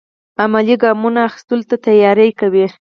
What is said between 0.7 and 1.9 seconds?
ګامونو اخیستلو ته